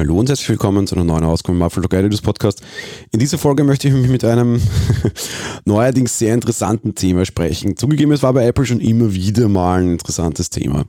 Hallo 0.00 0.18
und 0.18 0.30
herzlich 0.30 0.48
willkommen 0.48 0.86
zu 0.86 0.94
einer 0.94 1.04
neuen 1.04 1.24
Ausgabe 1.24 1.52
im 1.52 1.58
Muffle 1.58 1.82
Editors 1.82 2.22
Podcast. 2.22 2.62
In 3.12 3.18
dieser 3.18 3.36
Folge 3.36 3.64
möchte 3.64 3.86
ich 3.86 3.92
mich 3.92 4.08
mit 4.08 4.24
einem 4.24 4.58
neuerdings 5.66 6.18
sehr 6.18 6.32
interessanten 6.32 6.94
Thema 6.94 7.26
sprechen. 7.26 7.76
Zugegeben, 7.76 8.10
es 8.12 8.22
war 8.22 8.32
bei 8.32 8.46
Apple 8.46 8.64
schon 8.64 8.80
immer 8.80 9.12
wieder 9.12 9.46
mal 9.46 9.82
ein 9.82 9.92
interessantes 9.92 10.48
Thema. 10.48 10.86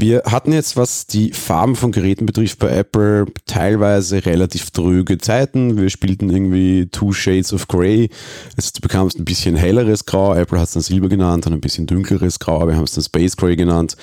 Wir 0.00 0.22
hatten 0.24 0.54
jetzt, 0.54 0.78
was 0.78 1.06
die 1.06 1.30
Farben 1.32 1.76
von 1.76 1.92
Geräten 1.92 2.24
betrifft, 2.24 2.58
bei 2.58 2.70
Apple 2.70 3.26
teilweise 3.44 4.24
relativ 4.24 4.70
trüge 4.70 5.18
Zeiten. 5.18 5.76
Wir 5.76 5.90
spielten 5.90 6.30
irgendwie 6.30 6.86
Two 6.86 7.12
Shades 7.12 7.52
of 7.52 7.68
Grey. 7.68 8.08
Du 8.56 8.80
bekamst 8.80 9.18
ein 9.18 9.26
bisschen 9.26 9.56
helleres 9.56 10.06
Grau. 10.06 10.34
Apple 10.34 10.58
hat 10.58 10.68
es 10.68 10.72
dann 10.72 10.82
Silber 10.82 11.10
genannt, 11.10 11.44
dann 11.44 11.52
ein 11.52 11.60
bisschen 11.60 11.86
dunkleres 11.86 12.38
Grau. 12.38 12.66
Wir 12.66 12.76
haben 12.76 12.84
es 12.84 12.92
dann 12.92 13.04
Space 13.04 13.36
Grey 13.36 13.56
genannt. 13.56 13.94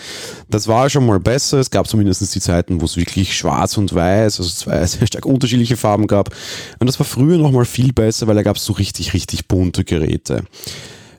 Das 0.48 0.68
war 0.68 0.88
schon 0.88 1.04
mal 1.04 1.20
besser. 1.20 1.58
Es 1.58 1.72
gab 1.72 1.88
zumindest 1.88 2.36
die 2.36 2.42
Zeiten, 2.42 2.80
wo 2.80 2.86
es 2.86 2.96
wirklich 2.96 3.36
schwarz 3.36 3.76
und 3.76 3.92
weiß, 3.96 4.40
also 4.40 4.52
zwei 4.52 4.86
sehr 4.86 5.08
stark 5.08 5.26
unterschiedliche 5.26 5.78
Farben 5.78 6.06
gab. 6.06 6.30
Und 6.78 6.86
das 6.86 7.00
war 7.00 7.08
früher 7.08 7.40
noch 7.40 7.52
mal 7.52 7.66
viel 7.66 7.92
besser, 7.92 8.28
weil 8.28 8.36
da 8.36 8.44
gab 8.44 8.58
es 8.58 8.66
so 8.66 8.74
richtig, 8.74 9.16
richtig 9.16 9.48
bunte 9.48 9.84
Geräte. 9.84 10.44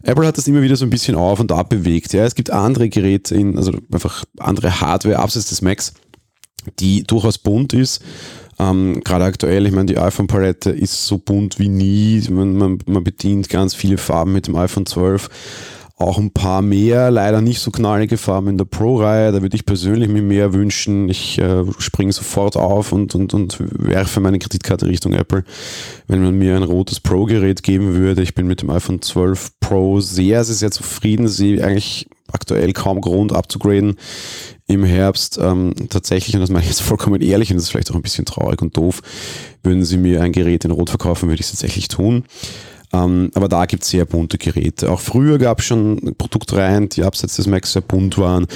Apple 0.09 0.27
hat 0.27 0.39
das 0.39 0.49
immer 0.49 0.63
wieder 0.63 0.75
so 0.75 0.87
ein 0.87 0.91
bisschen 0.91 1.17
auf 1.17 1.39
und 1.39 1.53
ab 1.53 1.69
bewegt. 1.69 2.15
Ja, 2.15 2.25
es 2.25 2.35
gibt 2.35 2.51
andere 2.51 2.89
Geräte, 2.89 3.35
in, 3.35 3.59
also 3.59 3.73
einfach 3.93 4.25
andere 4.39 4.81
Hardware 4.81 5.19
abseits 5.19 5.51
des 5.51 5.61
Macs, 5.61 5.93
die 6.79 7.03
durchaus 7.03 7.37
bunt 7.37 7.75
ist. 7.75 8.03
Ähm, 8.59 9.03
Gerade 9.05 9.27
aktuell, 9.27 9.67
ich 9.67 9.73
meine, 9.73 9.85
die 9.85 9.99
iPhone-Palette 9.99 10.71
ist 10.71 11.05
so 11.05 11.19
bunt 11.19 11.59
wie 11.59 11.69
nie. 11.69 12.23
Man, 12.31 12.57
man, 12.57 12.79
man 12.87 13.05
bedient 13.05 13.51
ganz 13.51 13.75
viele 13.75 13.99
Farben 13.99 14.33
mit 14.33 14.47
dem 14.47 14.57
iPhone 14.57 14.87
12 14.87 15.29
auch 15.99 16.19
ein 16.19 16.31
paar 16.31 16.63
mehr, 16.63 17.11
leider 17.11 17.41
nicht 17.41 17.61
so 17.61 17.73
knallige 17.73 18.19
Farben 18.19 18.49
in 18.49 18.59
der 18.59 18.67
Pro-Reihe. 18.67 19.33
Da 19.33 19.43
würde 19.43 19.57
ich 19.57 19.67
persönlich 19.67 20.09
mir 20.09 20.23
mehr 20.23 20.53
wünschen. 20.53 21.09
Ich 21.09 21.39
äh, 21.39 21.65
springe 21.79 22.13
sofort 22.13 22.57
auf 22.57 22.93
und, 22.93 23.17
und, 23.17 23.35
und 23.35 23.57
werfe 23.59 24.21
meine 24.21 24.39
Kreditkarte 24.39 24.87
Richtung 24.87 25.13
Apple, 25.13 25.43
wenn 26.07 26.23
man 26.23 26.39
mir 26.39 26.55
ein 26.55 26.63
rotes 26.63 27.01
Pro-Gerät 27.01 27.65
geben 27.65 27.95
würde. 27.95 28.23
Ich 28.23 28.37
bin 28.37 28.47
mit 28.47 28.63
dem 28.63 28.71
iPhone 28.71 29.03
12 29.03 29.59
Pro 29.59 30.01
sehr, 30.01 30.45
sehr, 30.45 30.55
sehr 30.55 30.71
zufrieden. 30.71 31.27
Sie 31.27 31.61
eigentlich 31.61 32.09
aktuell 32.31 32.73
kaum 32.73 33.01
Grund 33.01 33.33
abzugraden 33.33 33.97
im 34.69 34.85
Herbst. 34.85 35.39
Ähm, 35.43 35.75
tatsächlich, 35.89 36.37
und 36.37 36.43
das 36.43 36.51
meine 36.51 36.63
ich 36.63 36.71
jetzt 36.71 36.83
vollkommen 36.83 37.21
ehrlich, 37.21 37.51
und 37.51 37.57
das 37.57 37.65
ist 37.65 37.71
vielleicht 37.71 37.91
auch 37.91 37.97
ein 37.97 38.03
bisschen 38.03 38.25
traurig 38.25 38.63
und 38.63 38.77
doof, 38.77 39.01
würden 39.65 39.85
Sie 39.85 39.97
mir 39.97 40.23
ein 40.23 40.31
Gerät 40.31 40.65
in 40.65 40.71
Rot 40.71 40.91
verkaufen, 40.91 41.29
würde 41.29 41.41
ich 41.41 41.47
es 41.47 41.51
tatsächlich 41.51 41.89
tun. 41.89 42.25
Ähm, 42.93 43.31
aber 43.35 43.49
da 43.49 43.67
gibt 43.67 43.83
es 43.83 43.91
sehr 43.91 44.05
bunte 44.05 44.39
Geräte. 44.39 44.91
Auch 44.91 45.01
früher 45.01 45.39
gab 45.39 45.61
es 45.61 45.67
schon 45.67 46.15
Produktreihen, 46.17 46.89
die 46.89 47.05
abseits 47.05 47.37
des 47.37 47.47
Macs 47.47 47.73
sehr 47.73 47.83
bunt 47.83 48.17
waren, 48.19 48.47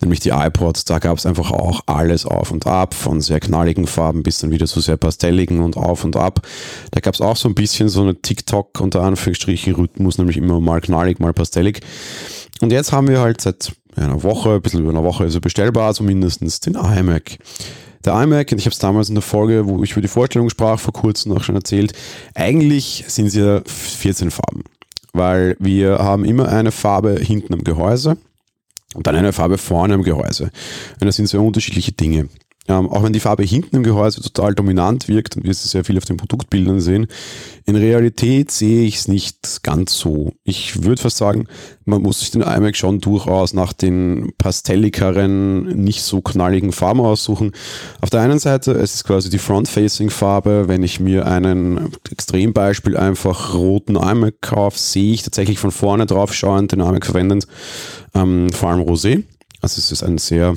nämlich 0.00 0.20
die 0.20 0.30
iPods. 0.30 0.84
Da 0.84 0.98
gab 0.98 1.18
es 1.18 1.26
einfach 1.26 1.50
auch 1.50 1.82
alles 1.86 2.24
auf 2.24 2.50
und 2.50 2.66
ab, 2.66 2.94
von 2.94 3.20
sehr 3.20 3.40
knalligen 3.40 3.86
Farben 3.86 4.22
bis 4.22 4.38
dann 4.38 4.50
wieder 4.50 4.66
zu 4.66 4.80
sehr 4.80 4.96
pastelligen 4.96 5.60
und 5.60 5.76
auf 5.76 6.04
und 6.04 6.16
ab. 6.16 6.46
Da 6.90 7.00
gab 7.00 7.14
es 7.14 7.20
auch 7.20 7.36
so 7.36 7.48
ein 7.48 7.54
bisschen 7.54 7.88
so 7.88 8.02
eine 8.02 8.20
TikTok 8.20 8.80
unter 8.80 9.02
Anführungsstrichen 9.02 9.74
Rhythmus, 9.74 10.18
nämlich 10.18 10.36
immer 10.36 10.60
mal 10.60 10.80
knallig, 10.80 11.18
mal 11.18 11.32
pastellig. 11.32 11.80
Und 12.60 12.72
jetzt 12.72 12.92
haben 12.92 13.08
wir 13.08 13.20
halt 13.20 13.40
seit 13.40 13.72
einer 13.96 14.22
Woche, 14.22 14.54
ein 14.54 14.62
bisschen 14.62 14.80
über 14.80 14.90
einer 14.90 15.04
Woche 15.04 15.26
er 15.26 15.40
bestellbar, 15.40 15.92
zumindest 15.94 16.66
den 16.66 16.74
iMac. 16.74 17.38
Der 18.04 18.20
iMac, 18.20 18.52
und 18.52 18.58
ich 18.58 18.64
habe 18.64 18.72
es 18.72 18.78
damals 18.78 19.08
in 19.08 19.14
der 19.14 19.22
Folge, 19.22 19.66
wo 19.66 19.82
ich 19.82 19.92
über 19.92 20.00
die 20.00 20.08
Vorstellung 20.08 20.50
sprach, 20.50 20.80
vor 20.80 20.92
kurzem 20.92 21.32
auch 21.32 21.42
schon 21.42 21.54
erzählt, 21.54 21.92
eigentlich 22.34 23.04
sind 23.06 23.26
es 23.26 23.34
ja 23.34 23.62
14 23.64 24.30
Farben. 24.30 24.64
Weil 25.12 25.56
wir 25.60 25.98
haben 25.98 26.24
immer 26.24 26.48
eine 26.48 26.72
Farbe 26.72 27.20
hinten 27.20 27.54
am 27.54 27.64
Gehäuse 27.64 28.16
und 28.94 29.06
dann 29.06 29.14
eine 29.14 29.32
Farbe 29.32 29.58
vorne 29.58 29.94
am 29.94 30.02
Gehäuse. 30.02 30.50
Und 31.00 31.06
das 31.06 31.16
sind 31.16 31.28
sehr 31.28 31.42
unterschiedliche 31.42 31.92
Dinge. 31.92 32.28
Ähm, 32.68 32.88
auch 32.88 33.02
wenn 33.02 33.12
die 33.12 33.20
Farbe 33.20 33.42
hinten 33.42 33.74
im 33.74 33.82
Gehäuse 33.82 34.22
total 34.22 34.54
dominant 34.54 35.08
wirkt 35.08 35.36
und 35.36 35.42
wir 35.42 35.50
es 35.50 35.64
sehr 35.64 35.84
viel 35.84 35.98
auf 35.98 36.04
den 36.04 36.16
Produktbildern 36.16 36.80
sehen, 36.80 37.08
in 37.64 37.74
Realität 37.74 38.52
sehe 38.52 38.84
ich 38.84 38.96
es 38.96 39.08
nicht 39.08 39.64
ganz 39.64 39.94
so. 39.94 40.32
Ich 40.44 40.84
würde 40.84 41.02
fast 41.02 41.16
sagen, 41.16 41.46
man 41.84 42.02
muss 42.02 42.20
sich 42.20 42.30
den 42.30 42.42
iMac 42.42 42.76
schon 42.76 43.00
durchaus 43.00 43.52
nach 43.52 43.72
den 43.72 44.32
pastellikeren, 44.38 45.82
nicht 45.82 46.02
so 46.02 46.20
knalligen 46.20 46.70
Farben 46.70 47.00
aussuchen. 47.00 47.50
Auf 48.00 48.10
der 48.10 48.20
einen 48.20 48.38
Seite, 48.38 48.72
es 48.72 48.94
ist 48.94 49.04
quasi 49.04 49.28
die 49.28 49.38
Front-Facing-Farbe. 49.38 50.68
Wenn 50.68 50.84
ich 50.84 51.00
mir 51.00 51.26
einen 51.26 51.90
Extrembeispiel 52.10 52.96
einfach 52.96 53.54
roten 53.54 53.96
iMac 53.96 54.40
kaufe, 54.40 54.78
sehe 54.78 55.14
ich 55.14 55.24
tatsächlich 55.24 55.58
von 55.58 55.72
vorne 55.72 56.06
drauf 56.06 56.32
schauend 56.32 56.70
den 56.70 56.80
iMac 56.80 57.06
verwendend, 57.06 57.48
ähm, 58.14 58.52
vor 58.52 58.70
allem 58.70 58.82
Rosé. 58.82 59.24
Also 59.60 59.78
es 59.78 59.90
ist 59.90 60.04
ein 60.04 60.18
sehr 60.18 60.54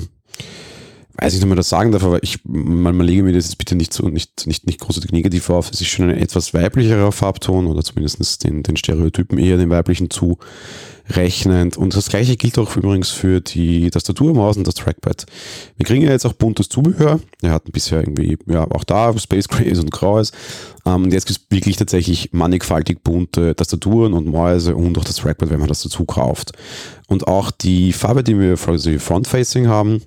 weiß 1.18 1.32
ich 1.32 1.38
nicht, 1.38 1.44
ob 1.44 1.50
man 1.50 1.56
das 1.56 1.68
sagen 1.68 1.92
darf, 1.92 2.04
aber 2.04 2.22
ich, 2.22 2.40
man, 2.44 2.96
man 2.96 3.06
lege 3.06 3.22
mir 3.22 3.32
das 3.32 3.46
jetzt 3.46 3.58
bitte 3.58 3.74
nicht 3.74 3.92
so, 3.92 4.08
nicht, 4.08 4.46
nicht, 4.46 4.66
nicht 4.66 4.80
großartig 4.80 5.12
negativ 5.12 5.48
auf. 5.50 5.70
Es 5.70 5.80
ist 5.80 5.88
schon 5.88 6.10
ein 6.10 6.18
etwas 6.18 6.52
weiblicherer 6.52 7.12
Farbton 7.12 7.66
oder 7.66 7.82
zumindest 7.82 8.44
den, 8.44 8.62
den 8.62 8.76
Stereotypen 8.76 9.38
eher 9.38 9.56
den 9.56 9.70
weiblichen 9.70 10.10
zurechnend. 10.10 11.78
Und 11.78 11.96
das 11.96 12.08
gleiche 12.08 12.36
gilt 12.36 12.58
auch 12.58 12.76
übrigens 12.76 13.10
für 13.10 13.40
die 13.40 13.90
Tastatur, 13.90 14.34
Maus 14.34 14.58
und 14.58 14.66
das 14.66 14.74
Trackpad. 14.74 15.24
Wir 15.76 15.86
kriegen 15.86 16.04
ja 16.04 16.10
jetzt 16.10 16.26
auch 16.26 16.34
buntes 16.34 16.68
Zubehör. 16.68 17.20
Wir 17.40 17.52
hatten 17.52 17.72
bisher 17.72 18.00
irgendwie, 18.00 18.36
ja, 18.46 18.70
auch 18.70 18.84
da 18.84 19.16
Space 19.18 19.48
Grays 19.48 19.78
und 19.78 19.90
Graues. 19.90 20.32
Ähm, 20.84 21.04
und 21.04 21.12
jetzt 21.12 21.26
gibt 21.26 21.40
es 21.40 21.46
wirklich 21.50 21.76
tatsächlich 21.76 22.30
mannigfaltig 22.32 23.02
bunte 23.02 23.56
Tastaturen 23.56 24.12
und 24.12 24.26
Mäuse 24.26 24.76
und 24.76 24.98
auch 24.98 25.04
das 25.04 25.16
Trackpad, 25.16 25.48
wenn 25.48 25.60
man 25.60 25.68
das 25.68 25.82
dazu 25.82 26.04
kauft. 26.04 26.52
Und 27.08 27.26
auch 27.26 27.50
die 27.50 27.94
Farbe, 27.94 28.22
die 28.22 28.38
wir 28.38 28.58
für 28.58 28.98
Front-Facing 28.98 29.68
haben, 29.68 30.02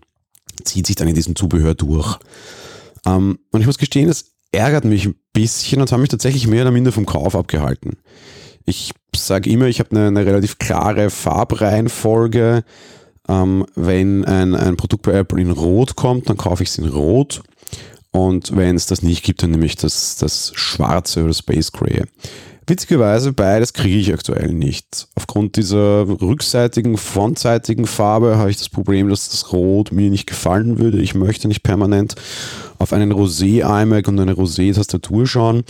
zieht 0.66 0.88
sich 0.88 0.96
dann 0.96 1.08
in 1.08 1.16
diesem 1.16 1.36
Zubehör 1.36 1.75
durch. 1.75 2.18
Ähm, 3.06 3.40
und 3.52 3.62
ich 3.62 3.68
muss 3.68 3.78
gestehen, 3.78 4.09
es 4.09 4.31
ärgert 4.52 4.86
mich 4.86 5.06
ein 5.06 5.16
bisschen 5.34 5.81
und 5.81 5.92
hat 5.92 6.00
mich 6.00 6.09
tatsächlich 6.09 6.47
mehr 6.47 6.64
oder 6.64 6.72
minder 6.72 6.92
vom 6.92 7.06
Kauf 7.06 7.36
abgehalten. 7.36 7.97
Ich 8.66 8.92
sage 9.16 9.50
immer, 9.50 9.66
ich 9.66 9.80
habe 9.80 9.92
eine, 9.92 10.08
eine, 10.08 10.25
relativ 10.25 10.59
klare 10.59 11.09
Farbreihenfolge. 11.09 12.64
Ähm, 13.28 13.66
wenn 13.75 14.25
ein, 14.25 14.56
ein 14.56 14.78
Produkt 14.78 15.03
bei 15.03 15.14
Apple 15.14 15.42
in 15.42 15.52
Rot 15.52 15.96
kommt, 15.96 16.30
dann 16.30 16.38
kaufe 16.38 16.64
ich 16.64 16.69
es 16.69 16.78
in 16.78 16.88
Rot. 16.88 17.42
Und 18.12 18.56
wenn 18.56 18.75
es 18.75 18.88
das 18.88 19.03
nicht 19.03 19.24
gibt, 19.24 19.44
dann 19.44 19.52
nehme 19.52 19.66
ich 19.66 19.75
das, 19.75 20.18
das 20.18 20.52
Schwarze 20.56 21.24
oder 21.24 21.34
Space 21.34 21.72
Gray. 21.72 22.03
Witzigerweise, 22.69 23.34
beides 23.34 23.74
kriege 23.74 23.97
ich 23.97 24.13
aktuell 24.13 24.53
nicht. 24.53 25.07
Aufgrund 25.16 25.56
dieser 25.56 26.07
rückseitigen, 26.07 26.97
frontseitigen 26.97 27.88
Farbe 27.88 28.38
habe 28.38 28.52
ich 28.52 28.57
das 28.57 28.69
Problem, 28.69 29.09
dass 29.09 29.30
das 29.30 29.52
Rot 29.52 29.91
mir 29.91 30.12
nicht 30.12 30.28
gefallen 30.28 30.78
würde. 30.78 31.00
Ich 31.00 31.16
möchte 31.16 31.47
nicht 31.47 31.63
permanent 31.63 32.13
auf 32.78 32.94
einen 32.94 33.12
Rosé-iMac 33.12 34.07
und 34.07 34.19
eine 34.19 34.34
Rosé-Tastatur 34.34 35.25
schauen. 35.25 35.63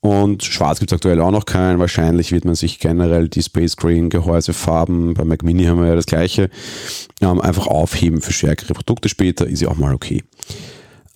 Und 0.00 0.42
schwarz 0.42 0.80
gibt 0.80 0.90
es 0.90 0.96
aktuell 0.96 1.20
auch 1.20 1.30
noch 1.30 1.46
keinen. 1.46 1.78
Wahrscheinlich 1.78 2.32
wird 2.32 2.44
man 2.44 2.56
sich 2.56 2.80
generell 2.80 3.28
die 3.28 3.42
Space 3.44 3.76
Green 3.76 4.10
Gehäusefarben, 4.10 5.14
bei 5.14 5.24
Mac 5.24 5.44
Mini 5.44 5.66
haben 5.66 5.80
wir 5.80 5.88
ja 5.88 5.94
das 5.94 6.06
gleiche, 6.06 6.50
ähm, 7.20 7.40
einfach 7.40 7.68
aufheben 7.68 8.20
für 8.20 8.32
stärkere 8.32 8.74
Produkte 8.74 9.08
später. 9.08 9.46
Ist 9.46 9.62
ja 9.62 9.68
auch 9.68 9.76
mal 9.76 9.94
okay. 9.94 10.24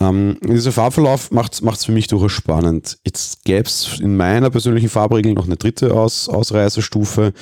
Ähm, 0.01 0.39
dieser 0.43 0.73
Farbverlauf 0.73 1.31
macht 1.31 1.63
es 1.63 1.85
für 1.85 1.93
mich 1.93 2.09
durchaus 2.09 2.33
spannend. 2.33 2.99
Jetzt 3.05 3.45
gäbe 3.45 3.69
es 3.69 4.01
in 4.01 4.17
meiner 4.17 4.51
persönlichen 4.51 4.89
Farbregel 4.89 5.35
noch 5.35 5.47
eine 5.47 5.57
dritte 5.57 5.95
Aus, 5.95 6.29
Ausreißerstufe. 6.29 7.33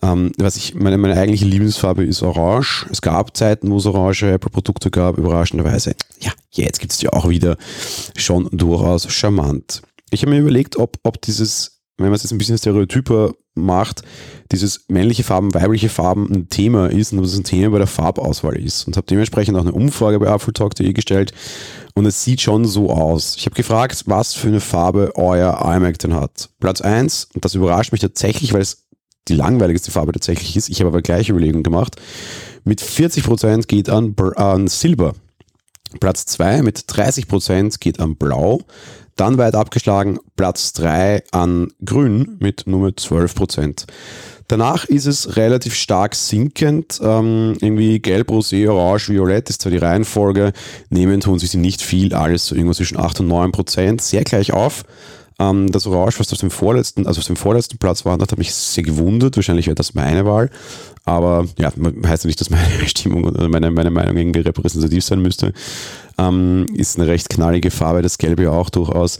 Ähm, 0.00 0.32
was 0.38 0.56
ich, 0.56 0.74
meine, 0.74 0.96
meine 0.98 1.16
eigentliche 1.18 1.46
Lieblingsfarbe 1.46 2.04
ist 2.04 2.22
Orange. 2.22 2.86
Es 2.90 3.00
gab 3.00 3.36
Zeiten, 3.36 3.70
wo 3.70 3.78
es 3.78 3.86
orange 3.86 4.30
Apple-Produkte 4.30 4.90
gab, 4.90 5.18
überraschenderweise. 5.18 5.94
Ja, 6.20 6.32
jetzt 6.52 6.78
gibt 6.78 6.92
es 6.92 6.98
die 6.98 7.08
auch 7.08 7.28
wieder 7.28 7.56
schon 8.16 8.48
durchaus 8.52 9.10
charmant. 9.12 9.82
Ich 10.10 10.22
habe 10.22 10.30
mir 10.30 10.40
überlegt, 10.40 10.76
ob, 10.76 10.98
ob 11.02 11.20
dieses 11.22 11.77
wenn 11.98 12.06
man 12.06 12.14
es 12.14 12.22
jetzt 12.22 12.32
ein 12.32 12.38
bisschen 12.38 12.58
stereotyper 12.58 13.32
macht, 13.54 14.02
dieses 14.52 14.84
männliche 14.88 15.24
Farben, 15.24 15.52
weibliche 15.52 15.88
Farben 15.88 16.30
ein 16.32 16.48
Thema 16.48 16.86
ist 16.86 17.12
und 17.12 17.18
ob 17.18 17.24
es 17.24 17.36
ein 17.36 17.44
Thema 17.44 17.70
bei 17.72 17.78
der 17.78 17.86
Farbauswahl 17.88 18.56
ist. 18.56 18.86
Und 18.86 18.96
habe 18.96 19.06
dementsprechend 19.06 19.56
auch 19.56 19.62
eine 19.62 19.72
Umfrage 19.72 20.18
bei 20.20 20.28
AppleTalk.de 20.28 20.92
gestellt 20.92 21.32
und 21.94 22.06
es 22.06 22.22
sieht 22.22 22.40
schon 22.40 22.64
so 22.64 22.90
aus. 22.90 23.36
Ich 23.36 23.46
habe 23.46 23.56
gefragt, 23.56 24.04
was 24.06 24.34
für 24.34 24.48
eine 24.48 24.60
Farbe 24.60 25.12
euer 25.16 25.60
iMac 25.60 25.98
denn 25.98 26.14
hat. 26.14 26.50
Platz 26.60 26.80
1, 26.80 27.30
und 27.34 27.44
das 27.44 27.54
überrascht 27.54 27.92
mich 27.92 28.00
tatsächlich, 28.00 28.52
weil 28.52 28.62
es 28.62 28.84
die 29.26 29.34
langweiligste 29.34 29.90
Farbe 29.90 30.12
tatsächlich 30.12 30.56
ist. 30.56 30.68
Ich 30.68 30.80
habe 30.80 30.88
aber 30.88 31.02
gleiche 31.02 31.32
Überlegung 31.32 31.62
gemacht. 31.62 31.96
Mit 32.64 32.80
40% 32.80 33.66
geht 33.66 33.90
an, 33.90 34.14
an 34.36 34.68
Silber. 34.68 35.14
Platz 36.00 36.26
2 36.26 36.62
mit 36.62 36.78
30% 36.78 37.78
geht 37.80 38.00
an 38.00 38.16
Blau. 38.16 38.60
Dann 39.16 39.36
weit 39.36 39.56
abgeschlagen 39.56 40.18
Platz 40.36 40.72
3 40.74 41.24
an 41.32 41.72
Grün 41.84 42.36
mit 42.38 42.64
nur 42.66 42.96
12 42.96 43.34
Prozent. 43.34 43.86
Danach 44.46 44.86
ist 44.86 45.06
es 45.06 45.36
relativ 45.36 45.74
stark 45.74 46.14
sinkend. 46.14 47.00
Ähm, 47.02 47.56
irgendwie 47.60 47.98
Gelb, 48.00 48.30
Rosé, 48.30 48.70
Orange, 48.70 49.10
Violett 49.10 49.50
ist 49.50 49.60
zwar 49.60 49.72
die 49.72 49.78
Reihenfolge. 49.78 50.52
Nehmen 50.88 51.20
tun 51.20 51.38
sie 51.38 51.58
nicht 51.58 51.82
viel, 51.82 52.14
alles 52.14 52.46
so 52.46 52.54
irgendwo 52.54 52.74
zwischen 52.74 52.98
8 52.98 53.20
und 53.20 53.28
9 53.28 53.52
Prozent. 53.52 54.00
Sehr 54.00 54.24
gleich 54.24 54.52
auf. 54.52 54.84
Ähm, 55.38 55.70
das 55.70 55.86
Orange, 55.86 56.18
was 56.18 56.32
auf 56.32 56.38
dem 56.38 56.50
vorletzten, 56.50 57.06
also 57.06 57.20
auf 57.20 57.26
dem 57.26 57.36
vorletzten 57.36 57.78
Platz 57.78 58.04
war, 58.04 58.16
das 58.16 58.30
hat 58.30 58.38
mich 58.38 58.54
sehr 58.54 58.82
gewundert. 58.82 59.36
Wahrscheinlich 59.36 59.66
wäre 59.66 59.74
das 59.74 59.94
meine 59.94 60.24
Wahl. 60.24 60.50
Aber 61.08 61.46
ja, 61.58 61.72
heißt 62.06 62.24
ja 62.24 62.28
nicht, 62.28 62.40
dass 62.40 62.50
meine 62.50 62.66
Stimmung 62.86 63.24
oder 63.24 63.48
meine, 63.48 63.70
meine 63.70 63.90
Meinung 63.90 64.16
irgendwie 64.16 64.40
repräsentativ 64.40 65.04
sein 65.04 65.20
müsste. 65.20 65.52
Ähm, 66.18 66.66
ist 66.74 66.98
eine 66.98 67.08
recht 67.08 67.28
knallige 67.30 67.70
Farbe, 67.70 68.02
das 68.02 68.18
Gelbe 68.18 68.52
auch 68.52 68.70
durchaus 68.70 69.18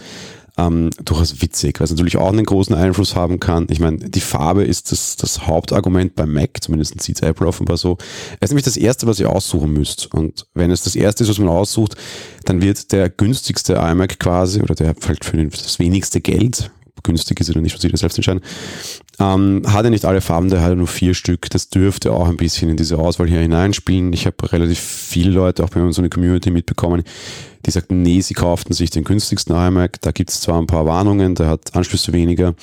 ähm, 0.58 0.90
durchaus 1.04 1.40
witzig, 1.40 1.80
was 1.80 1.90
natürlich 1.90 2.16
auch 2.16 2.28
einen 2.28 2.44
großen 2.44 2.74
Einfluss 2.74 3.14
haben 3.14 3.38
kann. 3.38 3.68
Ich 3.70 3.78
meine, 3.78 3.98
die 3.98 4.20
Farbe 4.20 4.64
ist 4.64 4.90
das, 4.90 5.16
das 5.16 5.46
Hauptargument 5.46 6.16
beim 6.16 6.32
Mac, 6.32 6.60
zumindest 6.60 7.00
sieht 7.00 7.22
Apple 7.22 7.46
offenbar 7.46 7.76
so. 7.76 7.96
Es 8.40 8.46
ist 8.46 8.50
nämlich 8.50 8.64
das 8.64 8.76
erste, 8.76 9.06
was 9.06 9.20
ihr 9.20 9.30
aussuchen 9.30 9.72
müsst. 9.72 10.12
Und 10.12 10.46
wenn 10.54 10.72
es 10.72 10.82
das 10.82 10.96
erste 10.96 11.22
ist, 11.22 11.30
was 11.30 11.38
man 11.38 11.48
aussucht, 11.48 11.94
dann 12.44 12.60
wird 12.60 12.90
der 12.90 13.08
günstigste 13.08 13.74
iMac 13.74 14.18
quasi, 14.18 14.60
oder 14.60 14.74
der 14.74 14.88
halt 14.88 15.24
für 15.24 15.36
das 15.46 15.78
wenigste 15.78 16.20
Geld, 16.20 16.70
günstig 17.04 17.38
ist 17.40 17.50
oder 17.50 17.60
nicht, 17.60 17.74
muss 17.74 17.84
ich 17.84 17.92
das 17.92 18.00
selbst 18.00 18.18
entscheiden, 18.18 18.42
ähm, 19.20 19.62
hat 19.66 19.84
er 19.84 19.90
nicht 19.90 20.04
alle 20.04 20.20
Farben, 20.20 20.48
der 20.48 20.62
hat 20.62 20.76
nur 20.76 20.86
vier 20.86 21.14
Stück. 21.14 21.50
Das 21.50 21.68
dürfte 21.68 22.12
auch 22.12 22.28
ein 22.28 22.36
bisschen 22.36 22.70
in 22.70 22.76
diese 22.76 22.98
Auswahl 22.98 23.28
hier 23.28 23.40
hineinspielen. 23.40 24.12
Ich 24.12 24.26
habe 24.26 24.52
relativ 24.52 24.78
viele 24.78 25.30
Leute 25.30 25.64
auch 25.64 25.70
bei 25.70 25.82
uns 25.82 25.98
in 25.98 26.04
der 26.04 26.10
Community 26.10 26.50
mitbekommen, 26.50 27.02
die 27.66 27.70
sagten, 27.70 28.02
nee, 28.02 28.20
sie 28.20 28.34
kauften 28.34 28.72
sich 28.72 28.90
den 28.90 29.04
günstigsten 29.04 29.56
iMac. 29.56 30.00
Da 30.00 30.12
gibt 30.12 30.30
es 30.30 30.40
zwar 30.40 30.60
ein 30.60 30.66
paar 30.66 30.86
Warnungen, 30.86 31.34
der 31.34 31.48
hat 31.48 31.74
Anschlüsse 31.74 32.12
weniger, 32.12 32.54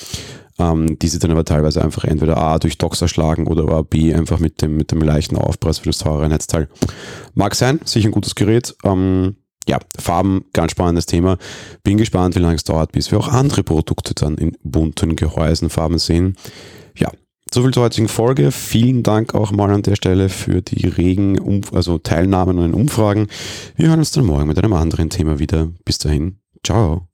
ähm, 0.57 0.97
die 0.97 1.07
sie 1.09 1.19
dann 1.19 1.31
aber 1.31 1.43
teilweise 1.43 1.83
einfach 1.83 2.05
entweder 2.05 2.37
A 2.37 2.57
durch 2.57 2.77
Docs 2.77 3.01
erschlagen 3.01 3.47
oder 3.47 3.83
B 3.83 4.13
einfach 4.13 4.39
mit 4.39 4.61
dem, 4.61 4.77
mit 4.77 4.91
dem 4.91 5.01
leichten 5.01 5.35
Aufpreis 5.35 5.79
für 5.79 5.89
das 5.89 5.97
teure 5.97 6.29
Netzteil. 6.29 6.69
Mag 7.33 7.55
sein, 7.55 7.81
sicher 7.83 8.07
ein 8.07 8.13
gutes 8.13 8.35
Gerät. 8.35 8.75
Ähm, 8.85 9.35
ja, 9.67 9.79
Farben, 9.99 10.45
ganz 10.53 10.71
spannendes 10.71 11.05
Thema. 11.05 11.37
Bin 11.83 11.97
gespannt, 11.97 12.35
wie 12.35 12.39
lange 12.39 12.55
es 12.55 12.63
dauert, 12.63 12.91
bis 12.91 13.11
wir 13.11 13.19
auch 13.19 13.27
andere 13.27 13.63
Produkte 13.63 14.13
dann 14.13 14.35
in 14.37 14.57
bunten 14.63 15.15
Gehäusenfarben 15.15 15.97
sehen. 15.97 16.35
Ja, 16.97 17.11
soviel 17.53 17.71
zur 17.71 17.83
heutigen 17.83 18.07
Folge. 18.07 18.51
Vielen 18.51 19.03
Dank 19.03 19.33
auch 19.33 19.51
mal 19.51 19.71
an 19.71 19.81
der 19.81 19.95
Stelle 19.95 20.29
für 20.29 20.61
die 20.61 20.87
regen 20.87 21.39
um 21.39 21.61
also 21.73 21.97
Teilnahmen 21.97 22.57
den 22.57 22.73
Umfragen. 22.73 23.27
Wir 23.75 23.89
hören 23.89 23.99
uns 23.99 24.11
dann 24.11 24.25
morgen 24.25 24.47
mit 24.47 24.57
einem 24.57 24.73
anderen 24.73 25.09
Thema 25.09 25.39
wieder. 25.39 25.69
Bis 25.83 25.97
dahin, 25.97 26.37
ciao. 26.63 27.07